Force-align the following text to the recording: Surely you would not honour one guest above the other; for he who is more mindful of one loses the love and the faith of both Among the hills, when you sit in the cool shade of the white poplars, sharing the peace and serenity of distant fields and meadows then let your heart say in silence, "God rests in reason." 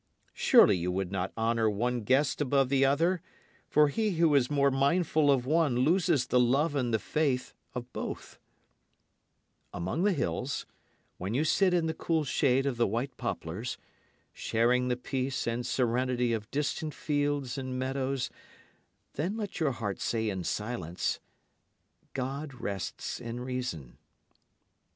Surely 0.33 0.75
you 0.75 0.91
would 0.91 1.11
not 1.11 1.31
honour 1.37 1.69
one 1.69 2.01
guest 2.01 2.41
above 2.41 2.69
the 2.69 2.83
other; 2.83 3.21
for 3.69 3.89
he 3.89 4.13
who 4.13 4.33
is 4.33 4.49
more 4.49 4.71
mindful 4.71 5.29
of 5.29 5.45
one 5.45 5.75
loses 5.81 6.25
the 6.25 6.39
love 6.39 6.73
and 6.73 6.91
the 6.91 6.97
faith 6.97 7.53
of 7.75 7.93
both 7.93 8.39
Among 9.71 10.01
the 10.01 10.11
hills, 10.13 10.65
when 11.19 11.35
you 11.35 11.43
sit 11.43 11.71
in 11.71 11.85
the 11.85 11.93
cool 11.93 12.23
shade 12.23 12.65
of 12.65 12.77
the 12.77 12.87
white 12.87 13.15
poplars, 13.15 13.77
sharing 14.33 14.87
the 14.87 14.97
peace 14.97 15.45
and 15.45 15.63
serenity 15.63 16.33
of 16.33 16.49
distant 16.49 16.95
fields 16.95 17.55
and 17.59 17.77
meadows 17.77 18.31
then 19.13 19.37
let 19.37 19.59
your 19.59 19.71
heart 19.73 19.99
say 20.01 20.31
in 20.31 20.43
silence, 20.43 21.19
"God 22.15 22.55
rests 22.55 23.19
in 23.19 23.39
reason." 23.39 23.99